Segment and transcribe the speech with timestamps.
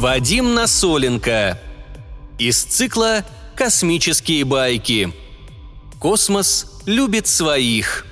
[0.00, 1.60] Вадим Насоленко.
[2.38, 3.22] Из цикла
[3.54, 5.12] «Космические байки».
[5.98, 8.06] Космос любит своих.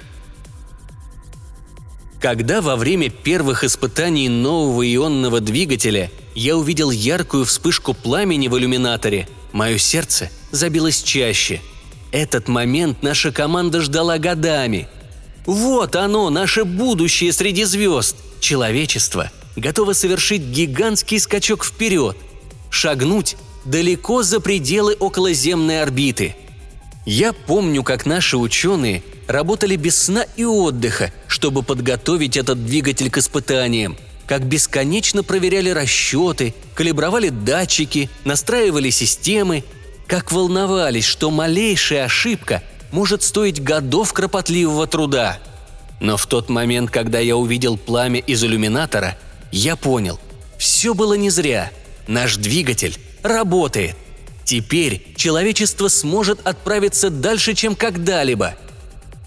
[2.21, 9.27] Когда во время первых испытаний нового ионного двигателя я увидел яркую вспышку пламени в иллюминаторе,
[9.53, 11.63] мое сердце забилось чаще.
[12.13, 14.89] Этот момент наша команда ждала годами.
[15.47, 18.15] Вот оно, наше будущее среди звезд.
[18.41, 22.17] Человечество готово совершить гигантский скачок вперед,
[22.71, 26.35] шагнуть далеко за пределы околоземной орбиты.
[27.05, 33.19] Я помню, как наши ученые работали без сна и отдыха, чтобы подготовить этот двигатель к
[33.19, 39.65] испытаниям, как бесконечно проверяли расчеты, калибровали датчики, настраивали системы,
[40.07, 42.63] как волновались, что малейшая ошибка
[42.93, 45.39] может стоить годов кропотливого труда.
[46.01, 49.17] Но в тот момент, когда я увидел пламя из иллюминатора,
[49.53, 50.19] я понял–
[50.59, 51.71] все было не зря.
[52.09, 53.97] Наш двигатель работает.
[54.45, 58.57] Теперь человечество сможет отправиться дальше, чем когда-либо.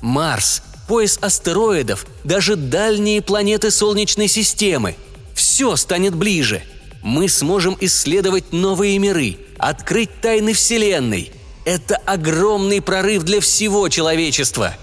[0.02, 4.95] Марс, пояс астероидов, даже дальние планеты Солнечной системы–
[5.33, 6.61] все станет ближе.
[7.02, 11.31] Мы сможем исследовать новые миры, открыть тайны Вселенной.
[11.66, 14.75] Это огромный прорыв для всего человечества.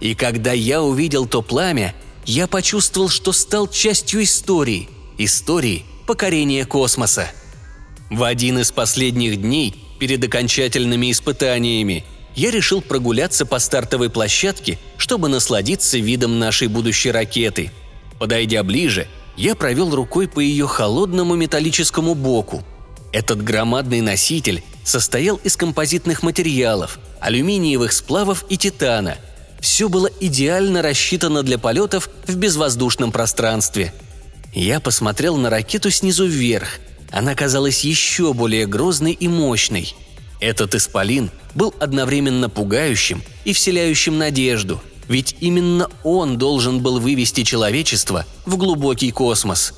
[0.00, 1.94] И когда я увидел то пламя,
[2.26, 7.30] я почувствовал, что стал частью истории, истории покорения космоса.
[8.10, 15.28] В один из последних дней перед окончательными испытаниями я решил прогуляться по стартовой площадке, чтобы
[15.28, 17.70] насладиться видом нашей будущей ракеты.
[18.18, 22.62] Подойдя ближе, я провел рукой по ее холодному металлическому боку.
[23.12, 29.16] Этот громадный носитель состоял из композитных материалов, алюминиевых сплавов и титана.
[29.64, 33.92] Все было идеально рассчитано для полетов в безвоздушном пространстве.
[34.52, 36.78] Я посмотрел на ракету снизу вверх–
[37.14, 39.94] она казалась еще более грозной и мощной.
[40.40, 48.26] Этот исполин был одновременно пугающим и вселяющим надежду, ведь именно он должен был вывести человечество
[48.46, 49.74] в глубокий космос.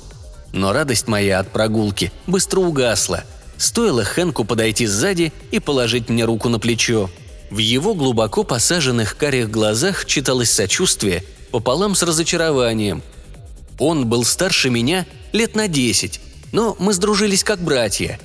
[0.51, 3.23] Но радость моя от прогулки быстро угасла.
[3.57, 7.07] Стоило Хэнку подойти сзади и положить мне руку на плечо.
[7.49, 13.01] В его глубоко посаженных карих глазах читалось сочувствие пополам с разочарованием.
[13.79, 16.19] Он был старше меня лет на десять,
[16.51, 18.19] но мы сдружились как братья.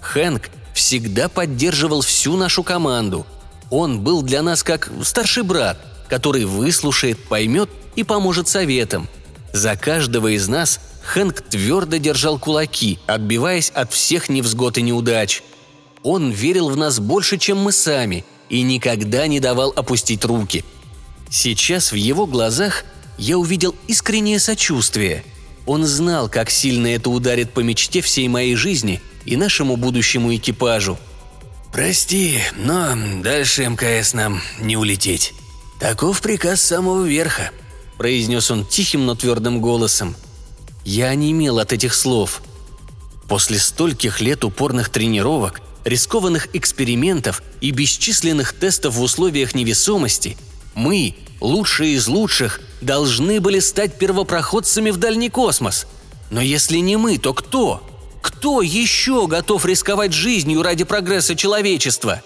[0.00, 3.26] Хэнк всегда поддерживал всю нашу команду.
[3.70, 5.78] Он был для нас как старший брат,
[6.08, 9.08] который выслушает, поймет и поможет советом.
[9.52, 15.42] За каждого из нас Хэнк твердо держал кулаки, отбиваясь от всех невзгод и неудач.
[16.02, 20.64] Он верил в нас больше, чем мы сами, и никогда не давал опустить руки.
[21.30, 22.84] Сейчас в его глазах
[23.18, 25.24] я увидел искреннее сочувствие–
[25.68, 30.98] он знал, как сильно это ударит по мечте всей моей жизни и нашему будущему экипажу.
[31.70, 35.34] «Прости, но дальше МКС нам не улететь.
[35.78, 37.50] Таков приказ самого верха»,–
[37.98, 40.16] произнес он тихим, но твердым голосом.
[40.86, 42.40] Я онемел от этих слов.
[43.28, 50.36] После стольких лет упорных тренировок, рискованных экспериментов и бесчисленных тестов в условиях невесомости,
[50.74, 55.86] мы, лучшие из лучших, должны были стать первопроходцами в дальний космос.
[56.30, 57.82] Но если не мы, то кто?
[58.22, 62.22] Кто еще готов рисковать жизнью ради прогресса человечества?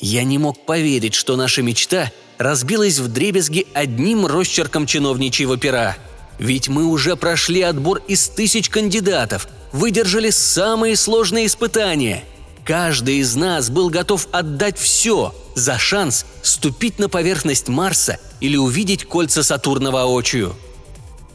[0.00, 5.96] Я не мог поверить, что наша мечта разбилась в дребезги одним росчерком чиновничьего пера.
[6.38, 12.24] Ведь мы уже прошли отбор из тысяч кандидатов, выдержали самые сложные испытания–
[12.64, 19.04] Каждый из нас был готов отдать все за шанс ступить на поверхность Марса или увидеть
[19.04, 20.54] кольца Сатурна воочию.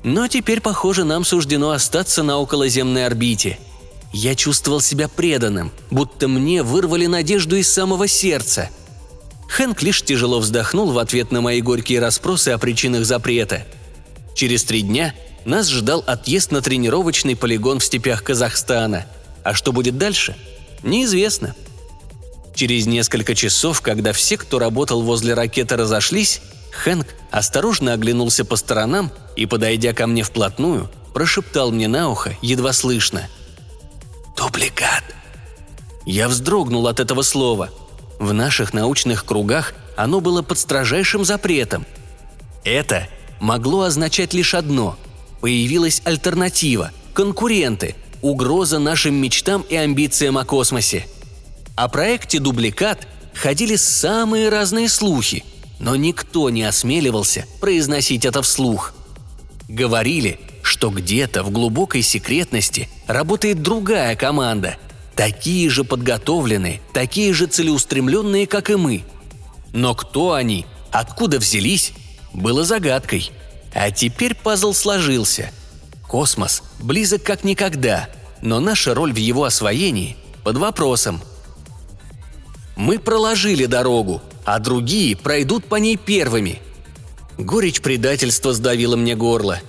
[0.03, 3.59] Но теперь, похоже, нам суждено остаться на околоземной орбите.
[4.13, 8.69] Я чувствовал себя преданным, будто мне вырвали надежду из самого сердца.
[9.49, 13.65] Хэнк лишь тяжело вздохнул в ответ на мои горькие расспросы о причинах запрета.
[14.33, 15.13] Через три дня
[15.43, 19.07] нас ждал отъезд на тренировочный полигон в степях Казахстана.
[19.43, 20.37] А что будет дальше–
[20.83, 21.55] Неизвестно.
[22.55, 26.41] Через несколько часов, когда все, кто работал возле ракеты, разошлись,
[26.71, 32.73] Хэнк осторожно оглянулся по сторонам и, подойдя ко мне вплотную, прошептал мне на ухо, едва
[32.73, 33.27] слышно.
[34.35, 35.03] «Дубликат!»
[36.05, 37.69] Я вздрогнул от этого слова.
[38.19, 41.85] В наших научных кругах оно было под строжайшим запретом.
[42.63, 43.07] Это
[43.39, 44.97] могло означать лишь одно–
[45.41, 51.07] появилась альтернатива, конкуренты– угроза нашим мечтам и амбициям о космосе.
[51.75, 55.43] О проекте «Дубликат» ходили самые разные слухи,
[55.79, 58.93] но никто не осмеливался произносить это вслух.
[59.67, 64.77] Говорили, что где-то в глубокой секретности работает другая команда,
[65.15, 69.03] такие же подготовленные, такие же целеустремленные, как и мы.
[69.73, 71.93] Но кто они, откуда взялись,
[72.33, 73.31] было загадкой.
[73.73, 75.51] А теперь пазл сложился.
[76.07, 78.09] Космос близок как никогда,
[78.41, 81.21] но наша роль в его освоении под вопросом.
[82.77, 86.61] Мы проложили дорогу, а другие пройдут по ней первыми.
[87.37, 89.59] Горечь предательства сдавила мне горло.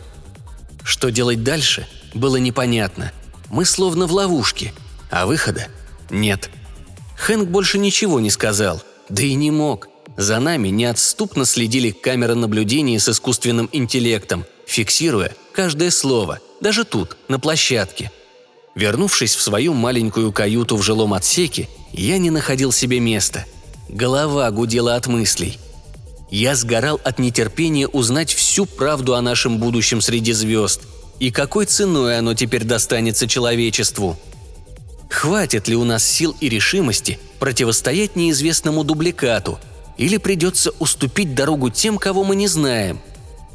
[0.84, 3.12] Что делать дальше, было непонятно.
[3.50, 4.72] Мы словно в ловушке,
[5.10, 5.68] а выхода
[6.10, 6.50] нет.
[7.16, 9.88] Хэнк больше ничего не сказал, да и не мог.
[10.16, 17.40] За нами неотступно следили камеры наблюдения с искусственным интеллектом, фиксируя каждое слово, даже тут, на
[17.40, 18.12] площадке.
[18.76, 23.44] Вернувшись в свою маленькую каюту в жилом отсеке, я не находил себе места.
[23.88, 25.58] Голова гудела от мыслей.
[26.30, 30.82] Я сгорал от нетерпения узнать всю правду о нашем будущем среди звезд
[31.18, 34.16] и какой ценой оно теперь достанется человечеству.
[35.10, 39.58] Хватит ли у нас сил и решимости противостоять неизвестному дубликату,
[39.96, 43.00] или придется уступить дорогу тем, кого мы не знаем?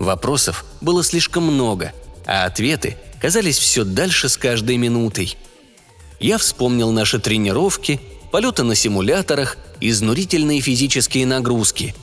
[0.03, 1.93] Вопросов было слишком много,
[2.25, 5.37] а ответы казались все дальше с каждой минутой.
[6.19, 7.99] Я вспомнил наши тренировки,
[8.31, 11.95] полеты на симуляторах, изнурительные физические нагрузки.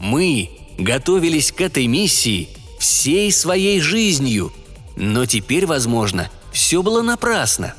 [0.00, 2.48] Мы готовились к этой миссии
[2.78, 4.52] всей своей жизнью,
[4.96, 7.74] но теперь, возможно, все было напрасно.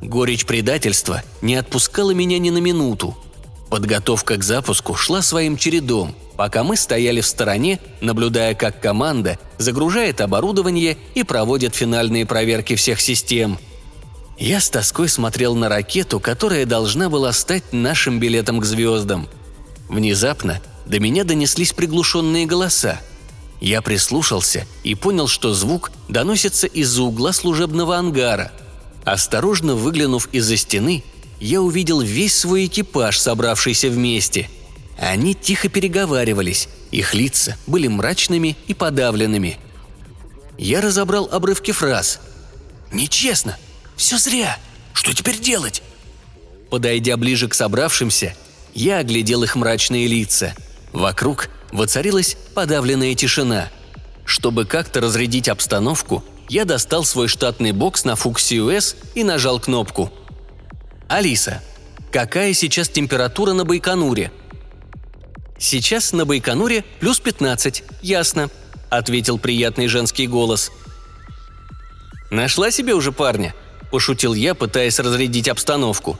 [0.00, 3.16] Горечь предательства не отпускала меня ни на минуту.
[3.70, 10.20] Подготовка к запуску шла своим чередом, пока мы стояли в стороне, наблюдая, как команда загружает
[10.20, 13.58] оборудование и проводит финальные проверки всех систем–
[14.42, 19.28] я с тоской смотрел на ракету, которая должна была стать нашим билетом к звездам.
[19.88, 23.00] Внезапно до меня донеслись приглушенные голоса.
[23.60, 28.50] Я прислушался и понял, что звук доносится из-за угла служебного ангара.
[29.04, 31.04] Осторожно выглянув из-за стены,
[31.40, 34.50] я увидел весь свой экипаж, собравшийся вместе.
[34.98, 39.58] Они тихо переговаривались, их лица были мрачными и подавленными.
[40.58, 42.20] Я разобрал обрывки фраз.
[42.92, 43.56] «Нечестно!
[43.96, 44.58] Все зря!
[44.92, 45.82] Что теперь делать?»
[46.70, 48.34] Подойдя ближе к собравшимся,
[48.74, 50.54] я оглядел их мрачные лица.
[50.92, 53.70] Вокруг воцарилась подавленная тишина.
[54.24, 60.12] Чтобы как-то разрядить обстановку, я достал свой штатный бокс на Фукси US и нажал кнопку.
[61.08, 61.62] «Алиса,
[62.10, 64.30] какая сейчас температура на Байконуре?»
[65.62, 68.50] «Сейчас на Байконуре плюс 15, ясно»,—
[68.90, 70.72] ответил приятный женский голос.
[72.32, 73.54] «Нашла себе уже парня?»
[73.92, 76.18] пошутил я, пытаясь разрядить обстановку.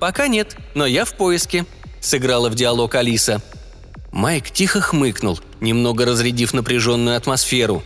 [0.00, 1.66] «Пока нет, но я в поиске»,–
[2.00, 3.40] сыграла в диалог Алиса.
[4.10, 7.84] Майк тихо хмыкнул, немного разрядив напряженную атмосферу.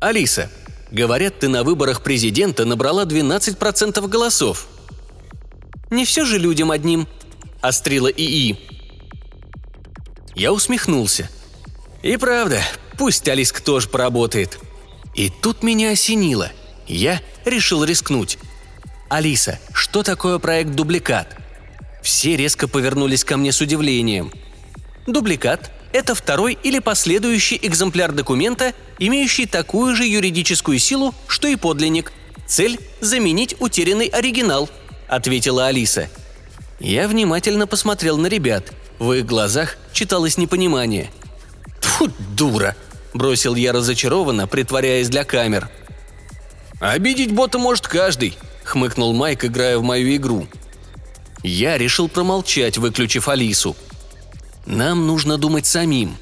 [0.00, 0.50] «Алиса,
[0.90, 4.66] говорят, ты на выборах президента набрала 12% голосов».
[5.90, 7.06] «Не все же людям одним»,–
[7.60, 8.77] острила ИИ.
[10.34, 11.28] Я усмехнулся.
[12.02, 12.62] «И правда,
[12.96, 14.58] пусть Алиска тоже поработает».
[15.14, 16.52] И тут меня осенило.
[16.86, 18.38] Я решил рискнуть.
[19.08, 21.36] «Алиса, что такое проект «Дубликат»?»
[22.02, 24.32] Все резко повернулись ко мне с удивлением.
[25.06, 32.12] «Дубликат– это второй или последующий экземпляр документа, имеющий такую же юридическую силу, что и подлинник.
[32.46, 34.68] Цель– заменить утерянный оригинал»,–
[35.08, 36.08] ответила Алиса.
[36.78, 38.72] Я внимательно посмотрел на ребят.
[38.98, 41.10] В их глазах читалось непонимание.
[41.80, 42.76] «Тьфу, дура!»–
[43.14, 45.70] бросил я разочарованно, притворяясь для камер–
[46.80, 50.46] «Обидеть бота может каждый»,— хмыкнул Майк, играя в мою игру.
[51.42, 53.76] Я решил промолчать, выключив Алису.
[54.64, 56.16] «Нам нужно думать самим».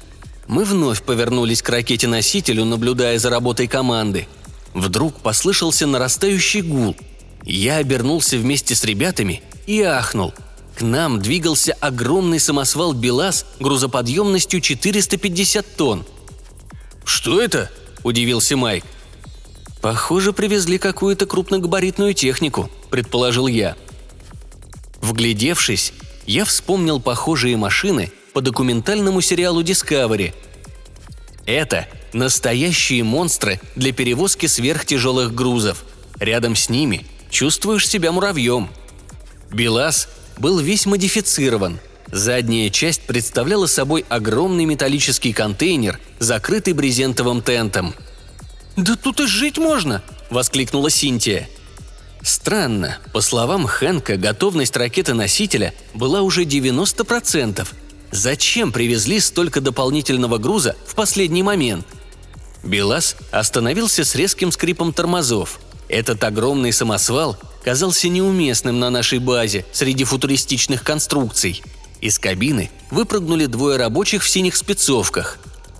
[0.47, 4.27] Мы вновь повернулись к ракете-носителю, наблюдая за работой команды.
[4.73, 6.95] Вдруг послышался нарастающий гул.
[7.43, 10.33] Я обернулся вместе с ребятами и ахнул.
[10.77, 16.05] К нам двигался огромный самосвал «БелАЗ» грузоподъемностью 450 тонн.
[17.03, 17.71] «Что это?»–
[18.03, 18.85] удивился Майк.
[19.81, 23.75] «Похоже, привезли какую-то крупногабаритную технику»,– предположил я.
[25.01, 25.93] Вглядевшись,
[26.27, 30.35] я вспомнил похожие машины по документальному сериалу Discovery.
[31.47, 35.85] Это настоящие монстры для перевозки сверхтяжелых грузов.
[36.19, 38.69] Рядом с ними чувствуешь себя муравьем.
[39.49, 41.79] БелАЗ был весь модифицирован.
[42.11, 47.93] Задняя часть представляла собой огромный металлический контейнер, закрытый брезентовым тентом–
[48.77, 51.49] «Да тут и жить можно!»– воскликнула Синтия.
[52.21, 57.67] Странно, по словам Хэнка, готовность ракеты-носителя была уже 90%.
[58.11, 61.87] Зачем привезли столько дополнительного груза в последний момент?
[62.63, 65.59] БелАЗ остановился с резким скрипом тормозов.
[65.89, 67.35] Этот огромный самосвал
[67.67, 71.61] казался неуместным на нашей базе среди футуристичных конструкций.
[71.99, 75.37] Из кабины выпрыгнули двое рабочих в синих спецовках.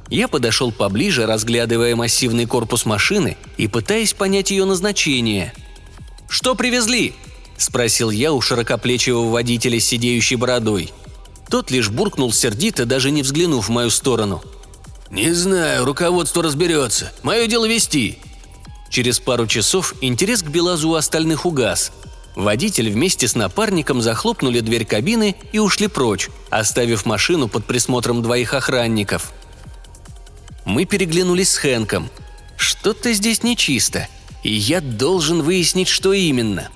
[0.10, 5.54] Я подошел поближе, разглядывая массивный корпус машины и пытаясь понять ее назначение.
[6.28, 7.14] «Что привезли?»–
[7.58, 10.92] спросил я у широкоплечего водителя с сидеющей бородой.
[11.50, 14.44] Тот лишь буркнул сердито, даже не взглянув в мою сторону–
[15.10, 17.12] «Не знаю, руководство разберется.
[17.24, 18.20] Мое дело вести».
[18.90, 21.92] Через пару часов интерес к Белазу у остальных угас.
[22.36, 28.54] Водитель вместе с напарником захлопнули дверь кабины и ушли прочь, оставив машину под присмотром двоих
[28.54, 29.32] охранников.
[30.66, 32.10] Мы переглянулись с Хэнком.
[32.56, 34.08] Что-то здесь нечисто,
[34.44, 36.70] и я должен выяснить, что именно.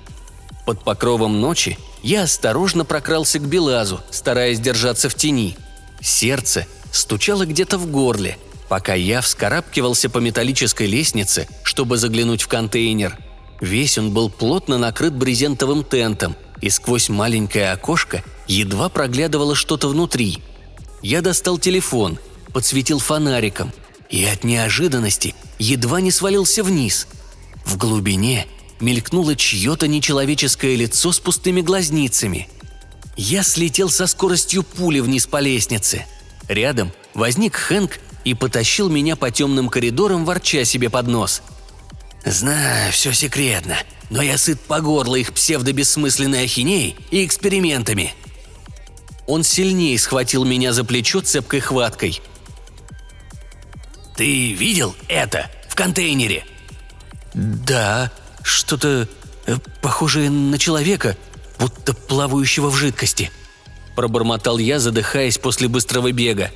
[0.66, 5.56] Под покровом ночи я осторожно прокрался к Белазу, стараясь держаться в тени.
[6.00, 8.38] Сердце стучало где-то в горле,
[8.68, 13.18] пока я вскарабкивался по металлической лестнице, чтобы заглянуть в контейнер.
[13.60, 20.38] Весь он был плотно накрыт брезентовым тентом, и сквозь маленькое окошко едва проглядывало что-то внутри.
[21.02, 22.18] Я достал телефон,
[22.52, 23.72] подсветил фонариком
[24.08, 27.08] и от неожиданности едва не свалился вниз.
[27.64, 28.46] В глубине
[28.80, 32.48] мелькнуло чье-то нечеловеческое лицо с пустыми глазницами.
[33.16, 36.06] Я слетел со скоростью пули вниз по лестнице–
[36.48, 41.42] Рядом возник Хэнк и потащил меня по темным коридорам, ворча себе под нос.
[42.24, 43.76] «Знаю, все секретно,
[44.10, 48.14] но я сыт по горло их псевдобессмысленной ахинеей и экспериментами».
[49.26, 52.20] Он сильнее схватил меня за плечо цепкой хваткой.
[54.16, 56.44] «Ты видел это в контейнере?»
[57.34, 58.12] «Да,
[58.42, 59.08] что-то
[59.46, 61.16] э, похожее на человека,
[61.58, 63.30] будто плавающего в жидкости»,–
[63.96, 66.50] пробормотал я, задыхаясь после быстрого бега.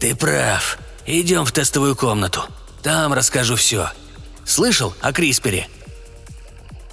[0.00, 0.78] «Ты прав.
[1.06, 2.40] Идем в тестовую комнату.
[2.82, 3.90] Там расскажу все.
[4.46, 5.68] Слышал о Криспере?»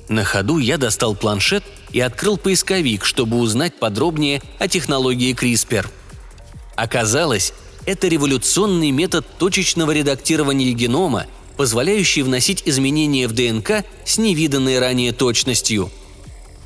[0.10, 5.88] На ходу я достал планшет и открыл поисковик, чтобы узнать подробнее о технологии CRISPR.
[6.76, 7.54] Оказалось,
[7.86, 15.90] это революционный метод точечного редактирования генома, позволяющий вносить изменения в ДНК с невиданной ранее точностью–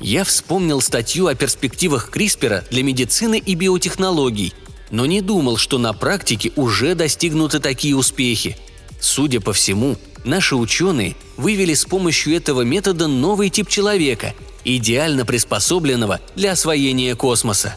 [0.02, 4.52] я вспомнил статью о перспективах CRISPR для медицины и биотехнологий,
[4.92, 8.56] но не думал, что на практике уже достигнуты такие успехи.
[9.00, 14.34] Судя по всему, наши ученые вывели с помощью этого метода новый тип человека,
[14.64, 17.74] идеально приспособленного для освоения космоса.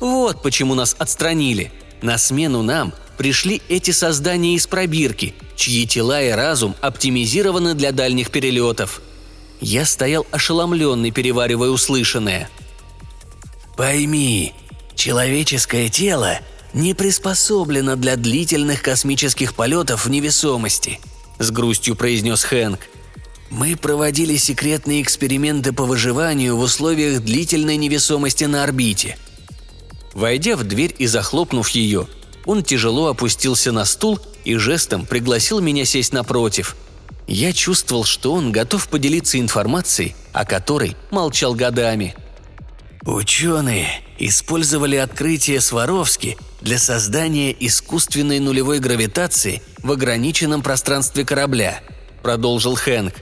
[0.00, 1.70] Вот почему нас отстранили.
[2.02, 8.32] На смену нам пришли эти создания из пробирки, чьи тела и разум оптимизированы для дальних
[8.32, 9.00] перелетов–
[9.60, 12.50] я стоял ошеломленный, переваривая услышанное.
[13.78, 14.52] «Пойми,
[14.94, 16.38] человеческое тело
[16.74, 21.00] не приспособлено для длительных космических полетов в невесомости»,–
[21.38, 22.80] с грустью произнес Хэнк.
[23.50, 29.16] «Мы проводили секретные эксперименты по выживанию в условиях длительной невесомости на орбите».
[30.12, 32.06] Войдя в дверь и захлопнув ее,
[32.44, 36.76] он тяжело опустился на стул и жестом пригласил меня сесть напротив–
[37.26, 42.14] я чувствовал, что он готов поделиться информацией, о которой молчал годами.
[43.06, 51.80] Ученые использовали открытие Сваровски для создания искусственной нулевой гравитации в ограниченном пространстве корабля,
[52.22, 53.14] продолжил Хэнк.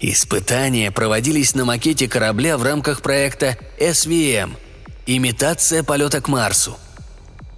[0.00, 4.54] Испытания проводились на макете корабля в рамках проекта SVM–
[5.06, 6.76] имитация полета к Марсу.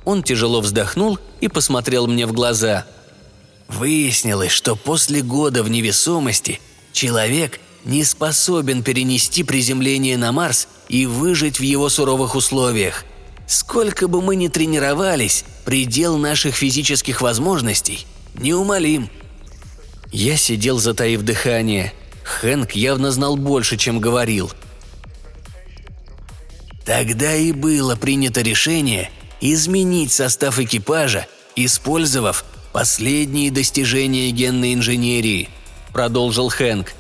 [0.05, 2.87] Он тяжело вздохнул и посмотрел мне в глаза–
[3.69, 6.61] Выяснилось, что после года в невесомости
[6.93, 13.05] человек не способен перенести приземление на Марс и выжить в его суровых условиях.
[13.47, 19.09] Сколько бы мы ни тренировались, предел наших физических возможностей неумолим.
[20.13, 21.93] Я сидел, затаив дыхание.
[22.25, 24.51] Хэнк явно знал больше, чем говорил.
[26.85, 35.49] Тогда и было принято решение изменить состав экипажа, использовав «Последние достижения генной инженерии»,–
[35.93, 36.93] продолжил Хэнк.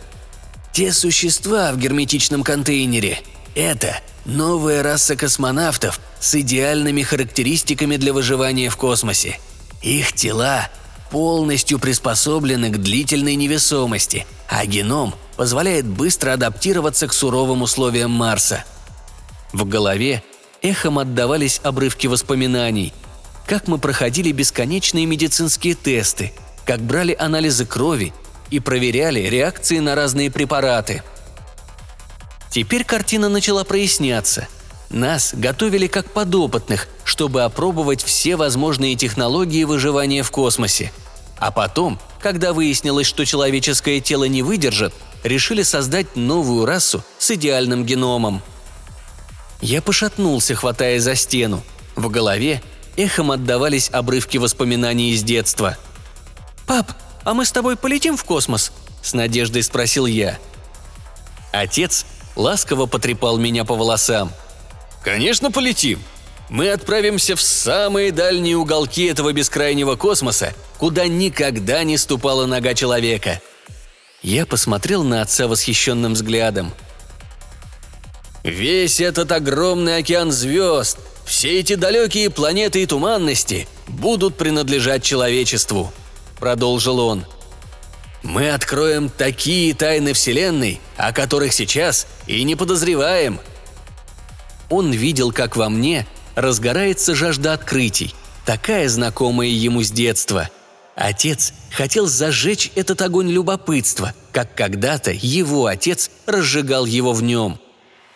[0.72, 3.20] «Те существа в герметичном контейнере–
[3.54, 9.38] это новая раса космонавтов с идеальными характеристиками для выживания в космосе.
[9.82, 10.68] Их тела
[11.10, 18.64] полностью приспособлены к длительной невесомости, а геном позволяет быстро адаптироваться к суровым условиям Марса.
[19.52, 20.22] В голове
[20.62, 22.92] эхом отдавались обрывки воспоминаний–
[23.48, 26.32] как мы проходили бесконечные медицинские тесты,
[26.66, 28.12] как брали анализы крови
[28.50, 31.02] и проверяли реакции на разные препараты.
[32.50, 34.48] Теперь картина начала проясняться.
[34.90, 40.92] Нас готовили как подопытных, чтобы опробовать все возможные технологии выживания в космосе.
[41.38, 47.84] А потом когда выяснилось, что человеческое тело не выдержит, решили создать новую расу с идеальным
[47.84, 48.42] геномом.
[49.60, 51.62] Я пошатнулся, хватая за стену.
[51.96, 52.62] В голове
[52.96, 55.76] эхом отдавались обрывки воспоминаний из детства.
[56.66, 56.92] «Пап,
[57.24, 58.72] а мы с тобой полетим в космос?»–
[59.02, 60.38] с надеждой спросил я.
[61.52, 62.04] Отец
[62.36, 64.32] ласково потрепал меня по волосам.
[65.02, 66.02] «Конечно полетим.
[66.48, 73.40] Мы отправимся в самые дальние уголки этого бескрайнего космоса, куда никогда не ступала нога человека».
[74.22, 76.72] Я посмотрел на отца восхищенным взглядом.
[78.42, 85.92] «Весь этот огромный океан звезд, все эти далекие планеты и туманности будут принадлежать человечеству»,–
[86.38, 87.24] продолжил он.
[88.22, 93.38] «Мы откроем такие тайны Вселенной, о которых сейчас и не подозреваем».
[94.70, 98.14] Он видел, как во мне разгорается жажда открытий,
[98.44, 100.50] такая знакомая ему с детства.
[100.94, 107.58] Отец хотел зажечь этот огонь любопытства, как когда-то его отец разжигал его в нем.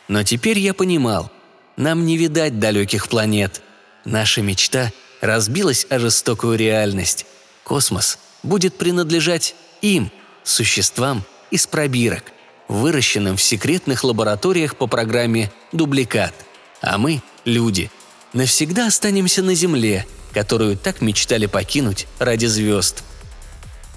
[0.08, 1.30] Но теперь я понимал,
[1.76, 3.62] нам не видать далеких планет.
[4.04, 7.24] Наша мечта разбилась о жестокую реальность.
[7.64, 10.11] Космос будет принадлежать им,
[10.45, 12.25] существам из пробирок,
[12.69, 16.35] выращенным в секретных лабораториях по программе «Дубликат».
[16.81, 17.90] А мы, люди,
[18.33, 23.04] навсегда останемся на Земле, которую так мечтали покинуть ради звезд.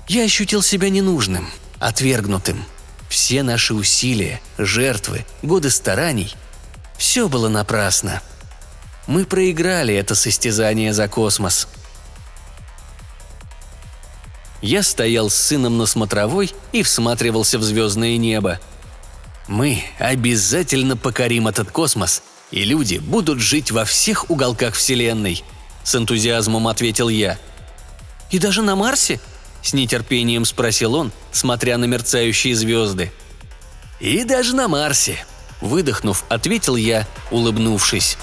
[0.08, 2.64] Я ощутил себя ненужным, отвергнутым.
[3.10, 6.36] Все наши усилия, жертвы, годы стараний–
[6.98, 8.22] все было напрасно.
[9.08, 11.68] Мы проиграли это состязание за космос.
[14.66, 18.60] Я стоял с сыном на смотровой и всматривался в звездное небо.
[19.48, 25.44] Мы обязательно покорим этот космос, и люди будут жить во всех уголках Вселенной,
[25.84, 27.38] с энтузиазмом ответил я.
[28.32, 29.20] И даже на Марсе?
[29.62, 33.12] С нетерпением спросил он, смотря на мерцающие звезды.
[34.00, 35.24] И даже на Марсе,
[35.62, 38.18] Выдохнув, ответил я, улыбнувшись.